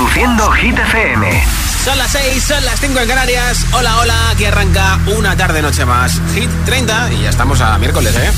[0.00, 1.44] Reproduciendo Hit FM.
[1.84, 3.66] Son las 6, son las 5 en Canarias.
[3.72, 6.18] Hola, hola, aquí arranca una tarde noche más.
[6.34, 8.32] Hit 30 y ya estamos a miércoles, ¿eh?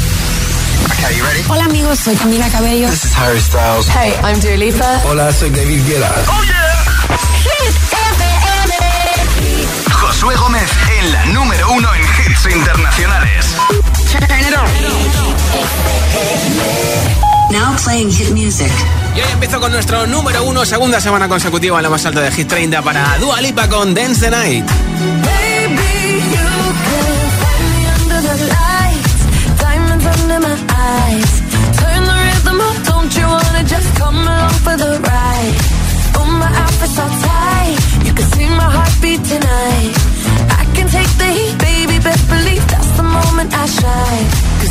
[0.90, 1.44] Okay, you ready?
[1.48, 2.90] Hola amigos, soy Camila Cabello.
[2.90, 3.86] This is Harry Styles.
[3.88, 5.02] Hey, I'm Dua Lipa.
[5.04, 6.10] Hola, soy David Guetta.
[6.26, 6.82] ¡Oh, yeah!
[7.44, 8.24] Hit FM.
[9.92, 10.68] Josué Gómez
[10.98, 13.46] en la número uno en hits internacionales.
[14.10, 14.52] Turn it
[17.28, 17.31] on.
[17.50, 18.70] Now playing hit music.
[19.14, 22.30] Y hoy empiezo con nuestro número uno, segunda semana consecutiva en la más alta de
[22.30, 24.66] Hit 30 para Dua Lipa con Dance the Night.
[24.66, 31.42] Baby, you can find me under the lights, diamonds under my eyes.
[31.78, 35.82] Turn the rhythm up, don't you wanna just come along for the ride?
[36.38, 39.92] My outfit's all tight, you can see my heartbeat tonight.
[40.58, 44.51] I can take the heat, baby, best believe that's the moment I shine.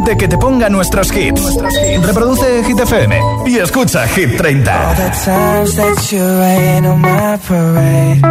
[0.00, 1.56] inteligente que te ponga nuestros hits.
[2.02, 4.88] Reproduce Hit FM y escucha Hit 30.
[4.88, 8.22] All the times that you rain on my parade.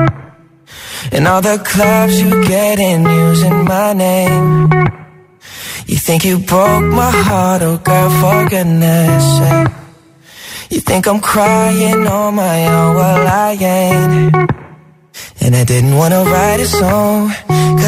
[1.12, 4.70] And all the clubs you get in using my name.
[5.88, 9.68] You think you broke my heart, oh girl, for goodness sake.
[10.70, 14.36] You think I'm crying on my own, well I ain't.
[15.42, 17.32] And I didn't wanna write a song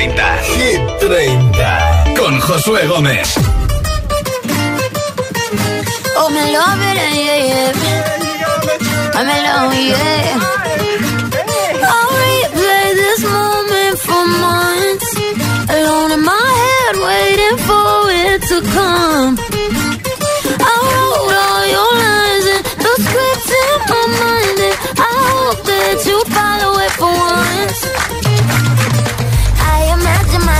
[0.00, 0.22] Hit 30.
[0.56, 2.14] Hit 30.
[2.16, 3.34] Con Josué Gómez.
[6.16, 7.72] Oh, me love it, yeah, yeah.
[9.14, 10.40] I'm in love, yeah.
[11.84, 15.08] I'll replay this moment for months.
[15.68, 19.36] Alone in my head, waiting for it to come.
[20.60, 25.96] I wrote all your lines and the scripts in my mind, and I hope that
[26.08, 27.80] you follow it for once.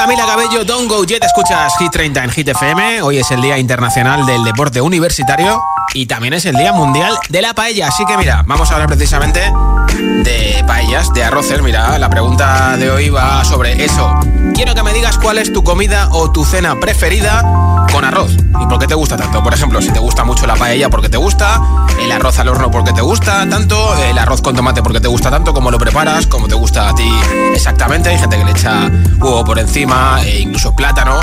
[0.00, 1.22] Camila Cabello, Don't Go Jet.
[1.22, 3.02] Escuchas Hit 30 en Hit FM.
[3.02, 5.62] Hoy es el Día Internacional del Deporte Universitario
[5.94, 7.88] y también es el Día Mundial de la Paella.
[7.88, 9.40] Así que mira, vamos a hablar precisamente
[9.98, 11.62] de paellas, de arroces.
[11.62, 14.12] Mira, la pregunta de hoy va sobre eso.
[14.54, 17.42] Quiero que me digas cuál es tu comida o tu cena preferida
[17.92, 19.42] con arroz y por qué te gusta tanto.
[19.42, 21.60] Por ejemplo, si te gusta mucho la paella porque te gusta,
[22.00, 25.30] el arroz al horno porque te gusta tanto, el arroz con tomate porque te gusta
[25.30, 27.10] tanto, cómo lo preparas, cómo te gusta a ti
[27.54, 28.10] exactamente.
[28.10, 31.20] Hay gente que le echa huevo por encima e incluso plátano.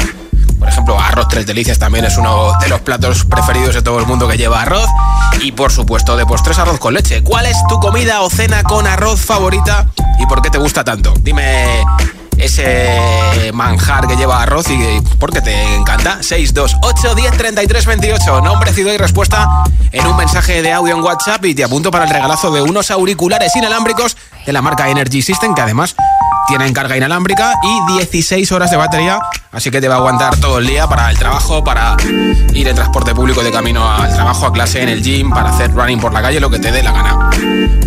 [0.68, 4.06] Por ejemplo, arroz tres delicias también es uno de los platos preferidos de todo el
[4.06, 4.90] mundo que lleva arroz.
[5.40, 7.24] Y por supuesto, de postres arroz con leche.
[7.24, 9.88] ¿Cuál es tu comida o cena con arroz favorita
[10.20, 11.14] y por qué te gusta tanto?
[11.22, 11.86] Dime
[12.38, 16.22] ese manjar que lleva arroz y por qué te encanta.
[16.22, 18.42] 628 10 33 28.
[18.42, 22.04] Nombre, ciudad y respuesta en un mensaje de audio en WhatsApp y te apunto para
[22.04, 25.96] el regalazo de unos auriculares inalámbricos de la marca Energy System que además
[26.48, 29.20] tienen carga inalámbrica y 16 horas de batería,
[29.52, 31.98] así que te va a aguantar todo el día para el trabajo, para
[32.54, 35.74] ir en transporte público de camino al trabajo, a clase, en el gym, para hacer
[35.74, 37.30] running por la calle, lo que te dé la gana.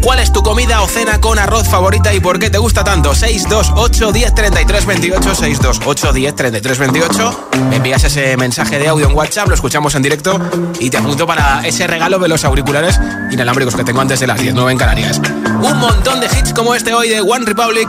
[0.02, 3.14] ¿Cuál es tu comida o cena con arroz favorita y por qué te gusta tanto?
[3.14, 9.16] 628 10 33 28 628 10 33 28 Me envías ese mensaje de audio en
[9.16, 10.38] WhatsApp, lo escuchamos en directo
[10.78, 12.98] y te apunto para ese regalo de los auriculares
[13.30, 15.20] inalámbricos que tengo antes de las 10, 9 en Canarias.
[15.62, 17.88] Un montón de hits como este hoy de One Republic.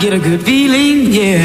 [0.00, 1.42] get a good feeling, yeah.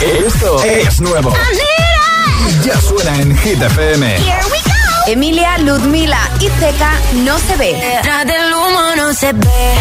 [0.00, 1.32] Esto es nuevo.
[2.62, 4.53] Ya suena en Hit FM.
[5.06, 6.92] Emilia, Ludmila y Zeca
[7.24, 7.74] no se ve.
[7.74, 9.74] Detrás del humo no se ve,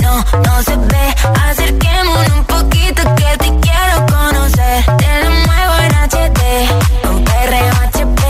[0.00, 1.14] no, no se ve.
[1.48, 4.84] Acerquémonos un poquito que te quiero conocer.
[4.96, 8.20] Te lo muevo en HD, con PRHP.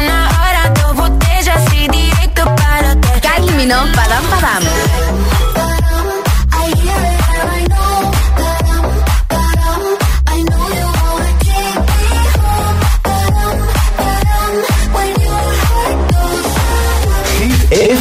[0.00, 3.08] Una hora, dos botellas y directo para ti.
[3.20, 4.62] Kylie Minogue, Padam Padam.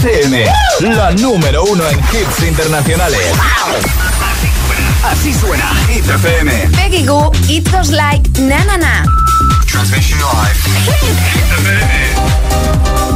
[0.03, 0.45] FM,
[0.95, 3.19] la número uno en hits internacionales.
[5.03, 6.51] Así suena Hit FM.
[6.75, 9.05] Peggy Goo, It Goes Like Na Na Na.
[9.67, 10.59] Transmission Live.
[10.85, 13.10] Hit, Hit FM.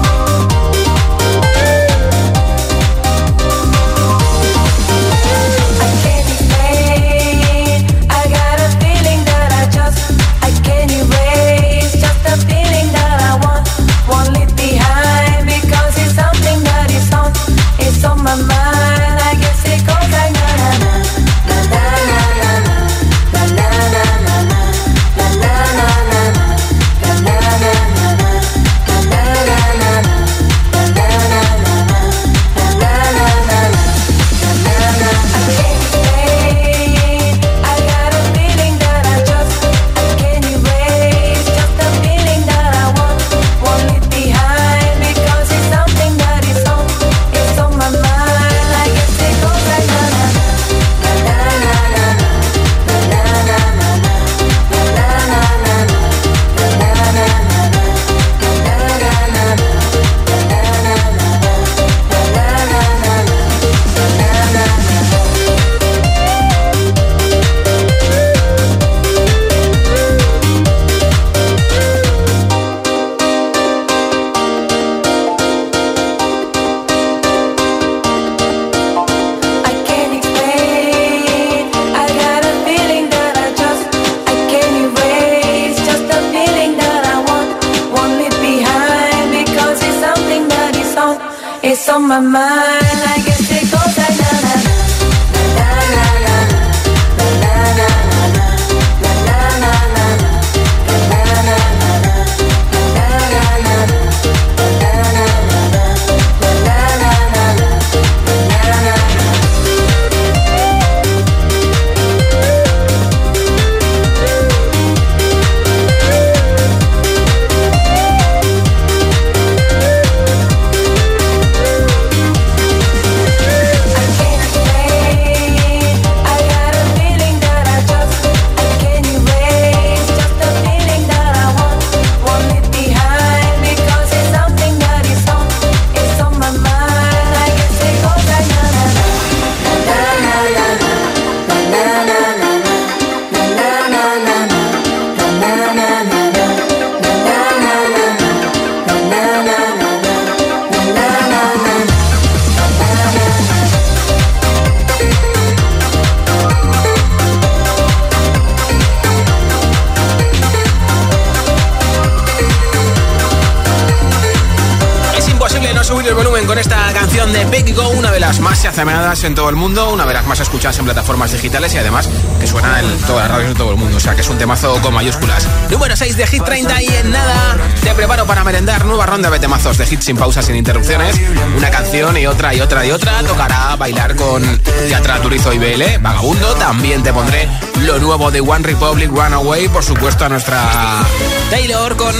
[169.26, 172.10] En todo el mundo, una de las más escuchadas en plataformas digitales y además
[172.40, 173.98] que suena en todas las radios de todo el mundo.
[173.98, 175.48] O sea que es un temazo con mayúsculas.
[175.70, 179.40] Número 6 de Hit 30 y en nada te preparo para merendar nueva ronda de
[179.40, 181.20] temazos de hit sin pausas, sin interrupciones.
[181.58, 183.22] Una canción y otra y otra y otra.
[183.24, 184.44] Tocará bailar con
[184.88, 186.54] Teatra Turizo y BL, Vagabundo.
[186.56, 187.50] También te pondré
[187.82, 191.04] lo nuevo de One Republic Runaway, por supuesto a nuestra
[191.50, 192.14] Taylor con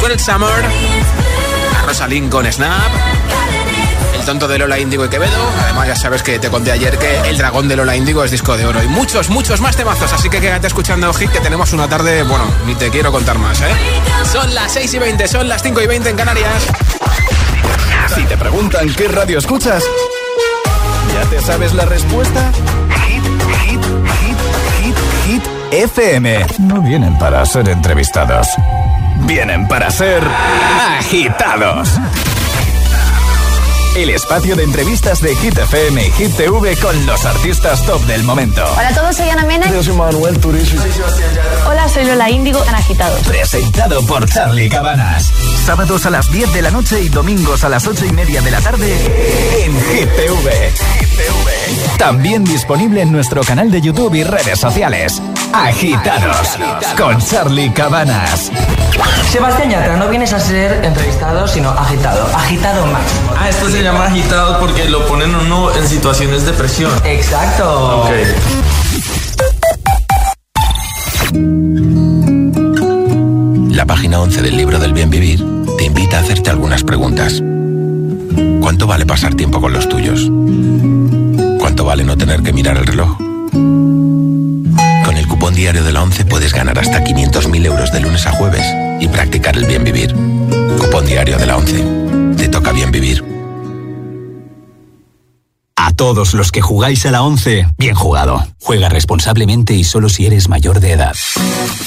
[0.00, 0.64] Cold Summer,
[1.78, 2.90] a Rosalind con Snap,
[4.20, 5.50] el tonto de Lola Índigo y Quevedo.
[5.62, 8.56] Además, ya sabes que te conté ayer que el dragón de Lola Índigo es disco
[8.56, 10.12] de oro y muchos, muchos más temazos.
[10.12, 13.60] Así que quédate escuchando Hit, que tenemos una tarde, bueno, ni te quiero contar más,
[13.62, 13.72] ¿eh?
[14.30, 16.66] Son las 6 y 20, son las 5 y 20 en Canarias.
[18.14, 19.82] Si te preguntan qué radio escuchas,
[21.14, 22.52] ¿ya te sabes la respuesta?
[23.06, 23.84] Hit, hit,
[24.20, 24.38] hit,
[24.82, 26.46] hit, hit, FM.
[26.58, 28.48] No vienen para ser entrevistados,
[29.26, 30.22] vienen para ser
[30.98, 31.98] agitados.
[34.00, 38.24] El espacio de entrevistas de Hit FM y Hit TV con los artistas top del
[38.24, 38.64] momento.
[38.78, 39.70] Hola a todos, soy Ana Mena.
[39.70, 40.76] Yo soy Manuel Turizo.
[41.68, 43.20] Hola, soy Lola Índigo en Agitados.
[43.28, 45.30] Presentado por Charlie Cabanas.
[45.66, 48.50] Sábados a las 10 de la noche y domingos a las 8 y media de
[48.50, 48.90] la tarde
[49.66, 50.72] en Hit TV.
[51.98, 55.20] También disponible en nuestro canal de YouTube y redes sociales.
[55.52, 56.56] Agitados
[56.96, 58.50] con Charlie Cabanas.
[59.30, 62.26] Sebastián Yatra, no vienes a ser entrevistado, sino agitado.
[62.34, 63.32] Agitado máximo.
[63.38, 66.92] Ah, esto se llama agitado porque lo ponen uno en situaciones de presión.
[67.04, 68.02] Exacto.
[68.02, 68.10] Ok.
[73.70, 75.44] La página 11 del libro del bien vivir
[75.78, 77.40] te invita a hacerte algunas preguntas.
[78.60, 80.28] ¿Cuánto vale pasar tiempo con los tuyos?
[81.58, 83.29] ¿Cuánto vale no tener que mirar el reloj?
[85.40, 88.62] Cupón diario de la 11 puedes ganar hasta 500.000 euros de lunes a jueves
[89.00, 90.14] y practicar el bien vivir.
[90.78, 92.34] Cupón diario de la 11.
[92.36, 93.24] Te toca bien vivir.
[95.76, 98.46] A todos los que jugáis a la 11, bien jugado.
[98.60, 101.16] Juega responsablemente y solo si eres mayor de edad.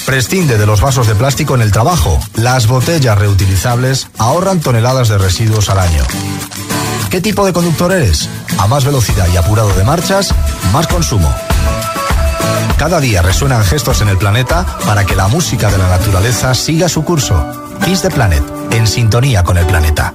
[0.08, 2.20] Prescinde de los vasos de plástico en el trabajo.
[2.34, 6.04] Las botellas reutilizables ahorran toneladas de residuos al año.
[7.12, 8.28] ¿Qué tipo de conductor eres?
[8.58, 10.34] A más velocidad y apurado de marchas,
[10.72, 11.32] más consumo.
[12.78, 16.90] Cada día resuenan gestos en el planeta para que la música de la naturaleza siga
[16.90, 17.74] su curso.
[17.84, 20.14] Kiss the Planet, en sintonía con el planeta.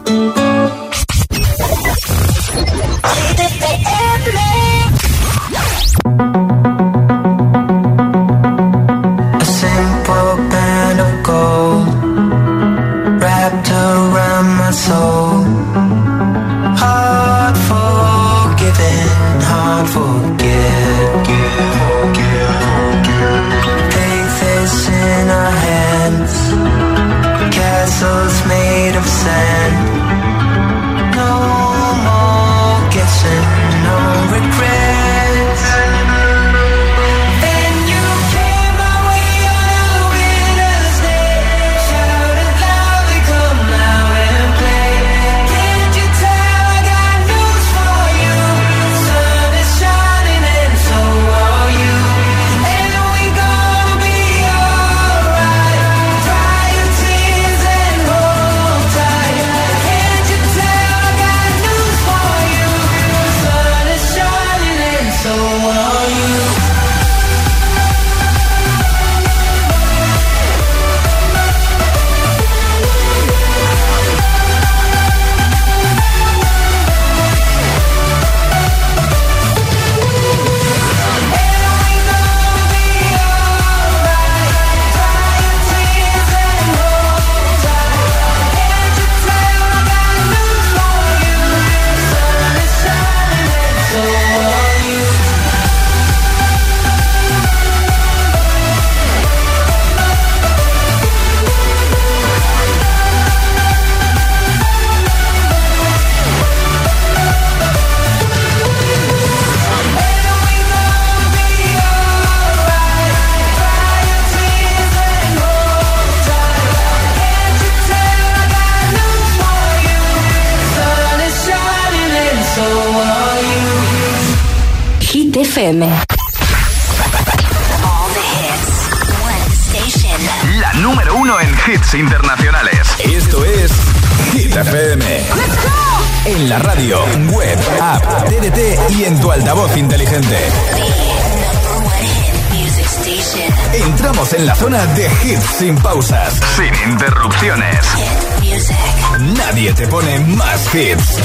[149.50, 151.16] Nadie te pone más hits.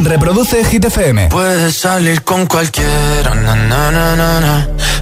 [0.00, 1.28] Reproduce Hit FM.
[1.30, 3.32] Puedes salir con cualquiera,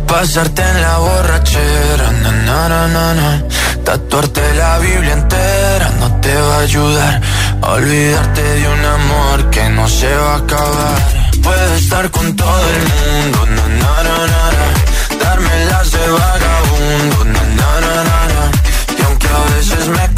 [0.07, 2.13] pasarte en la borrachera,
[3.85, 7.21] tatuarte la Biblia entera no te va a ayudar
[7.63, 10.99] olvidarte de un amor que no se va a acabar.
[11.43, 13.49] Puedes estar con todo el mundo,
[15.25, 17.17] darme las de vagabundo,
[18.97, 20.18] y aunque a veces me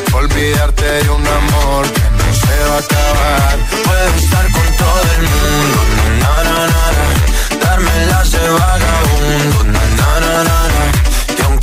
[0.13, 3.57] Olvidarte de un amor que no se va a acabar.
[3.85, 5.79] Puedes estar con todo el mundo,
[6.21, 7.65] na, na, na.
[7.65, 11.11] Darme las de vagabundo, na, na, na, na, na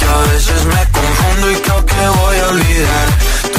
[0.09, 3.09] a veces me confundo y creo que voy a olvidar.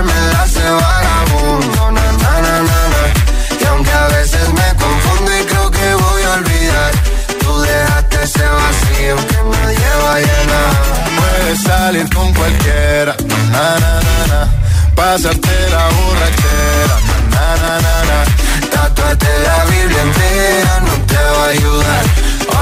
[0.00, 5.70] Darme la de vagabundo, na, na, na, na aunque a veces me confundo y creo
[5.70, 6.92] que voy a olvidar,
[7.38, 10.72] tú dejaste ese vacío que me lleva a llenar.
[11.18, 13.14] Puedes salir con cualquiera,
[13.52, 14.48] na na na na,
[14.94, 16.96] pasarte la borrachera,
[17.32, 18.18] na na na na.
[18.72, 22.04] Tatuarte la Biblia entera no te va a ayudar.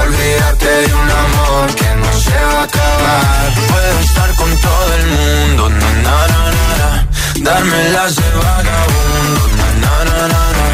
[0.01, 3.53] Olvídate de un amor que no se va a acabar.
[3.69, 6.43] Puedo estar con todo el mundo, na na na
[6.81, 7.07] na,
[7.41, 10.69] darme las de vagabundo, na na na na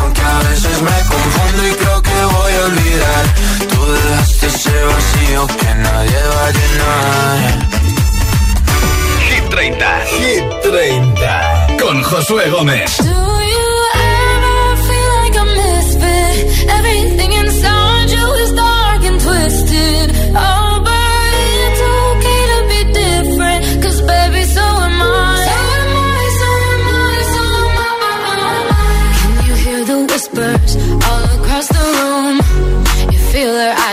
[0.00, 3.24] aunque a veces me confundo y creo que voy a olvidar,
[3.68, 7.68] tú dejaste ese vacío que nadie va a llenar.
[9.28, 12.98] Hit 30, Hit 30, con Josué Gómez.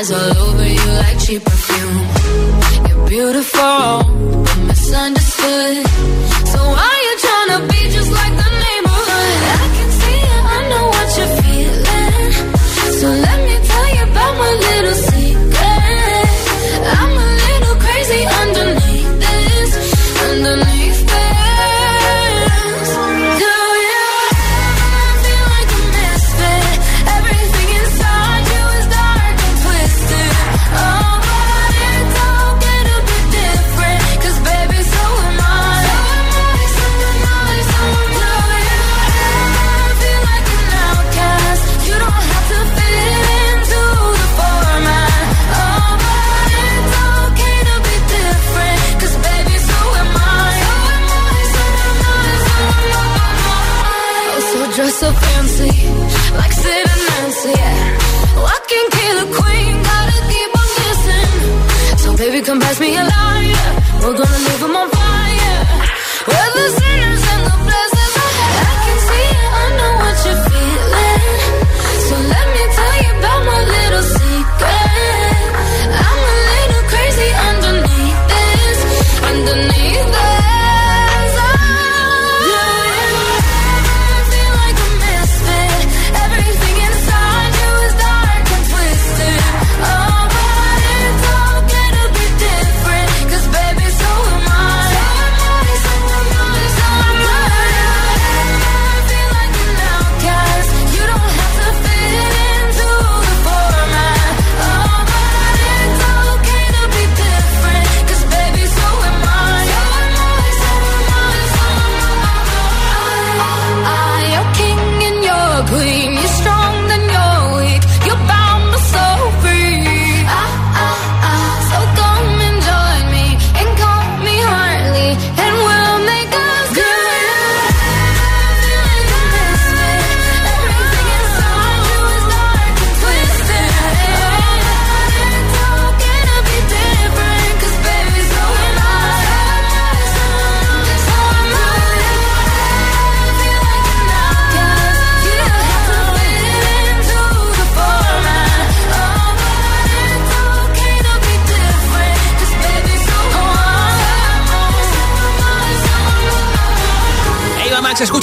[0.06, 2.88] Eyes all over you like cheap perfume.
[2.88, 4.04] You're beautiful,
[4.66, 6.15] misunderstood.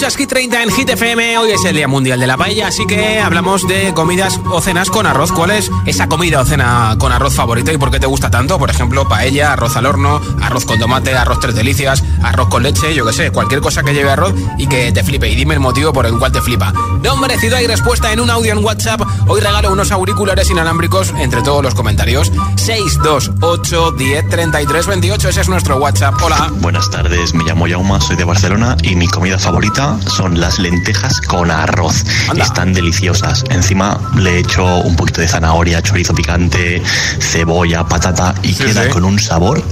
[0.02, 0.90] Escuchas Hit 30 en Hit.
[1.38, 4.90] Hoy es el Día Mundial de la Paella, así que hablamos de comidas o cenas
[4.90, 5.30] con arroz.
[5.30, 8.58] ¿Cuál es esa comida o cena con arroz favorita y por qué te gusta tanto?
[8.58, 12.94] Por ejemplo, paella, arroz al horno, arroz con tomate, arroz tres delicias, arroz con leche,
[12.94, 15.28] yo qué sé, cualquier cosa que lleve arroz y que te flipe.
[15.30, 16.72] Y dime el motivo por el cual te flipa.
[17.02, 19.02] Nombre, ciudad y respuesta en un audio en WhatsApp.
[19.28, 22.32] Hoy regalo unos auriculares inalámbricos entre todos los comentarios.
[22.56, 26.14] 628 10 33 28, ese es nuestro WhatsApp.
[26.22, 26.50] Hola.
[26.56, 31.20] Buenas tardes, me llamo Yauma, soy de Barcelona y mi comida favorita son las lentejas
[31.20, 32.04] con arroz.
[32.36, 33.44] Están deliciosas.
[33.50, 36.82] Encima le echo un poquito de zanahoria, chorizo picante,
[37.18, 39.62] cebolla, patata y queda con un sabor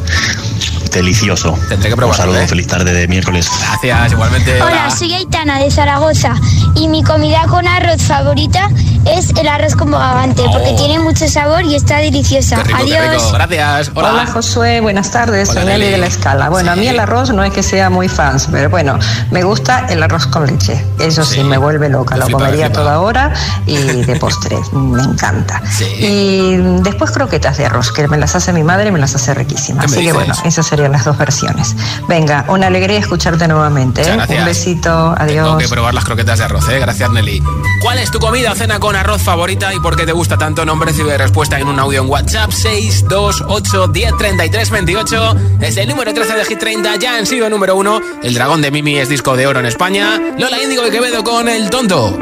[0.91, 1.59] delicioso.
[1.69, 2.49] Tendré que probarlo, Un saludo, ¿eh?
[2.49, 3.49] feliz tarde de miércoles.
[3.61, 4.61] Gracias, igualmente.
[4.63, 6.35] Hola, soy Aitana de Zaragoza
[6.75, 8.71] y mi comida con arroz favorita
[9.07, 10.77] es el arroz con bogavante porque Oh.
[10.77, 12.57] tiene mucho sabor y está deliciosa.
[12.57, 13.15] Qué rico, qué Adiós.
[13.23, 13.33] rico.
[13.33, 13.91] Gracias.
[13.95, 14.11] Hola.
[14.11, 15.93] Hola Josué, buenas tardes, Hola, soy Nelly Nelly.
[15.93, 16.49] de la Escala.
[16.51, 18.99] Bueno, a mí el arroz no es que sea muy fans, pero bueno,
[19.31, 20.85] me gusta el arroz con leche.
[20.99, 22.81] Eso sí, me vuelve loca, lo flipa, comería flipa.
[22.81, 23.33] toda hora
[23.67, 25.63] y de postre, me encanta.
[25.99, 29.33] Y después croquetas de arroz, que me las hace mi madre y me las hace
[29.35, 29.87] riquísimas.
[29.87, 30.15] ¿Qué me Así que dices?
[30.15, 31.75] bueno, esas serían las dos versiones.
[32.09, 34.03] Venga, una alegría escucharte nuevamente.
[34.03, 34.13] ¿eh?
[34.13, 35.47] Un besito, adiós.
[35.47, 36.79] Tengo que probar las croquetas de arroz, ¿eh?
[36.79, 37.43] Gracias, Nelly.
[37.83, 40.65] ¿Cuál es tu comida o cena con arroz favorita y por qué te gusta tanto?
[40.65, 45.37] Nombre, y respuesta en un audio en WhatsApp 628 10 33 28.
[45.61, 48.01] Es el número 13 de Hit 30, ya en sido número 1.
[48.23, 50.21] El dragón de Mimi es disco de oro en España.
[50.39, 52.19] Lola Índigo y Quevedo con El Tonto.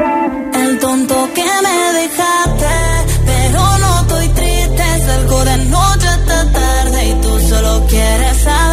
[0.53, 3.08] El tonto que me dejaste,
[7.89, 8.68] quieres saber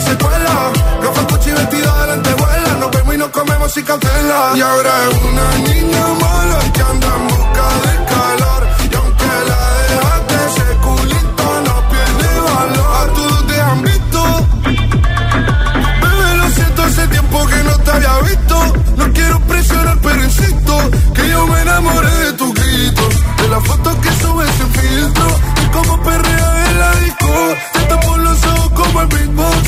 [0.00, 0.72] se cuela.
[1.02, 2.76] Gafas Gucci vestida de lentejuela.
[2.80, 4.52] Nos vemos y nos comemos sin cautela.
[4.54, 8.62] Y ahora es una niña mala que anda en busca de calor.
[8.90, 12.90] Y aunque la dejaste, ese culito no pierde valor.
[13.00, 14.20] A todos te han visto.
[16.02, 18.56] Bebé, lo siento, hace tiempo que no te había visto.
[18.96, 23.08] No quiero presionar, pero insisto que yo me enamoré de tu grito.
[23.38, 25.26] De las fotos que subes sin filtro.
[25.64, 27.54] Y como perrea en la disco.
[27.72, 29.65] Te tapo los ojos como el beatbox.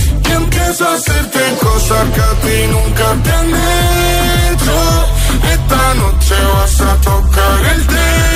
[0.69, 5.07] A hacerte cosas que a ti nunca te han hecho.
[5.51, 8.28] Esta noche vas a tocar el techo.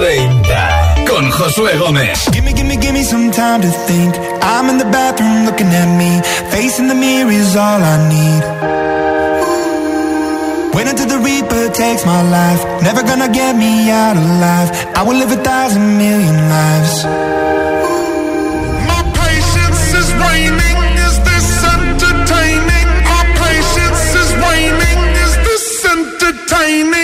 [0.00, 2.30] 30 con Josué Gómez.
[2.32, 4.16] Give me, give me, give me some time to think.
[4.40, 6.22] I'm in the bathroom looking at me.
[6.50, 8.42] Facing the mirror is all I need.
[10.74, 12.62] Wait until the Reaper takes my life.
[12.82, 14.70] Never gonna get me out alive.
[14.96, 17.04] I will live a thousand million lives.
[25.90, 26.99] Entertaining?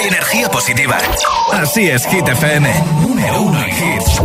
[0.00, 0.96] Energía positiva.
[1.52, 2.72] Así es, Hit FM.
[3.02, 4.22] Número uno en hits.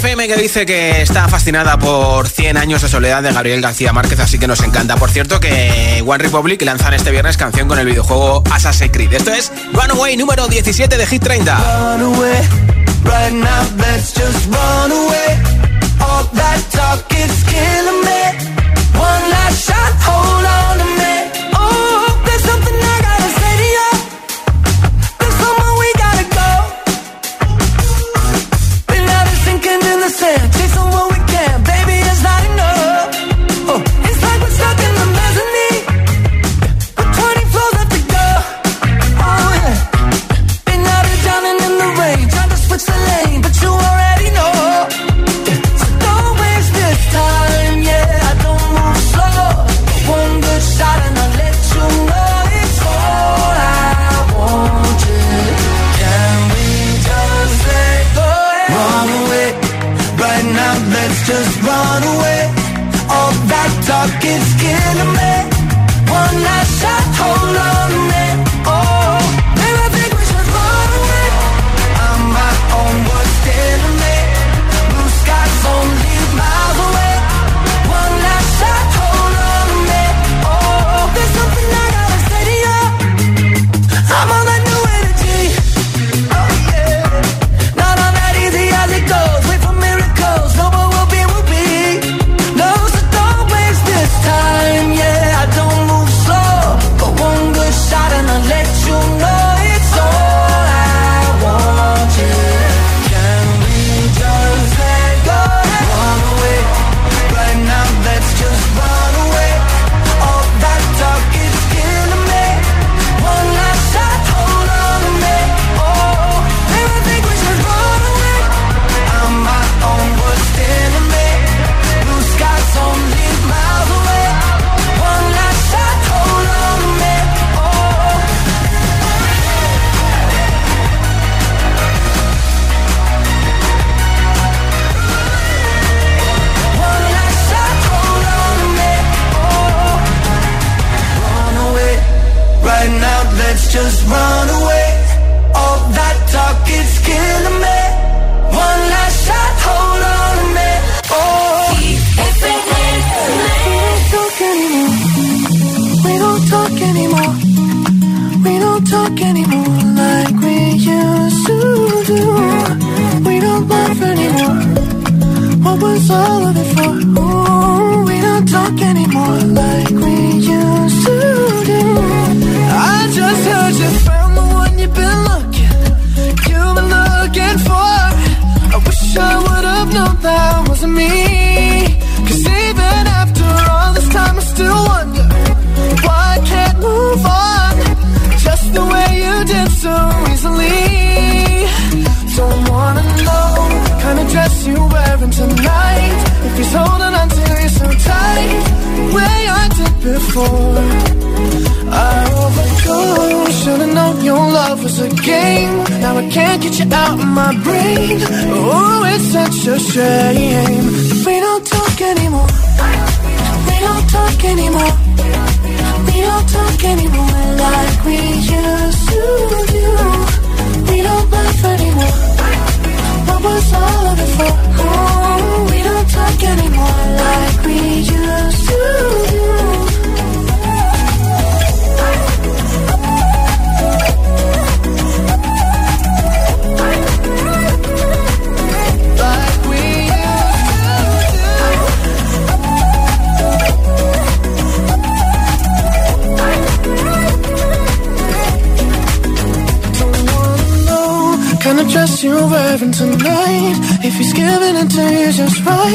[0.00, 4.18] FM que dice que está fascinada por 100 años de soledad de Gabriel García Márquez,
[4.18, 4.96] así que nos encanta.
[4.96, 9.12] Por cierto, que One Republic lanzan este viernes canción con el videojuego Assassin's Creed.
[9.12, 11.98] Esto es Runaway número 17 de Hit 30.
[11.98, 12.40] Runaway,
[13.04, 15.36] right now, let's just run away.
[16.00, 18.19] All that talk is killing me.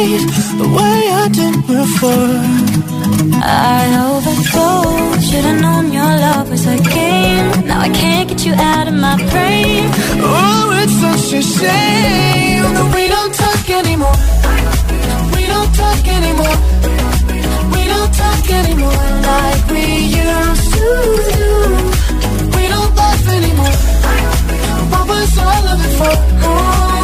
[0.06, 2.38] The way I did before.
[3.42, 5.32] I overdosed.
[5.32, 7.66] Should've known your love was a game.
[7.68, 9.90] Now I can't get you out of my brain.
[10.22, 14.18] Oh, it's such a shame that we don't talk anymore.
[15.36, 16.58] We don't talk anymore.
[17.74, 19.86] We don't talk anymore like we
[20.22, 20.88] used to
[21.34, 21.50] do.
[22.56, 23.76] We don't laugh anymore.
[24.92, 26.16] What was all of it for?
[26.46, 26.95] Oh,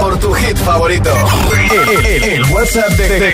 [0.00, 1.10] Por tu hit favorito.
[1.70, 3.32] El, el- el WhatsApp de, de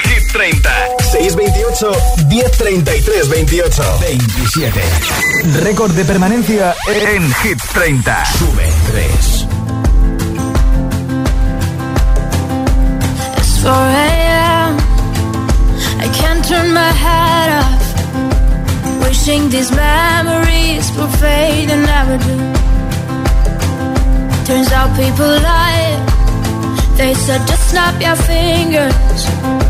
[0.50, 0.70] 30.
[0.98, 4.80] 628 1033 28 27.
[5.62, 8.24] Récord de permanencia en Hit 30.
[8.38, 9.46] Sube 3.
[13.38, 14.76] It's 4 a.m.
[16.00, 17.84] I can't turn my head off.
[19.02, 22.36] Wishing these memories will fade and never do.
[24.46, 25.96] Turns out people lie.
[26.96, 29.69] They said just snap your fingers.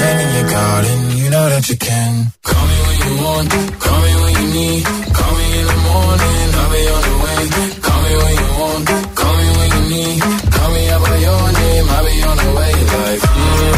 [0.00, 2.12] Been in your garden, you know that you can.
[2.42, 3.50] Call me when you want,
[3.84, 4.84] call me when you need.
[5.18, 7.40] Call me in the morning, I'll be on the way.
[7.86, 8.86] Call me when you want,
[9.20, 10.20] call me when you need.
[10.54, 12.72] Call me out by your name, I'll be on the way.
[13.00, 13.74] Like, mm,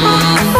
[0.00, 0.59] mm.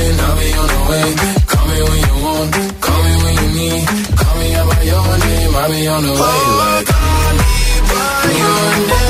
[0.00, 3.86] Call me when you want, call me when you need.
[4.16, 6.84] Call me by your name, I'll be on the way.
[6.86, 7.50] Call me
[7.88, 9.09] by your.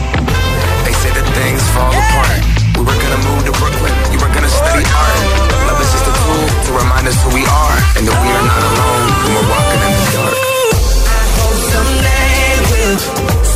[1.37, 2.41] things fall apart.
[2.75, 5.19] We were gonna move to Brooklyn, you were gonna study art.
[5.67, 8.45] Love is just a tool to remind us who we are and that we are
[8.51, 10.35] not alone when we're walking in the dark.
[10.35, 13.50] I hope someday we'll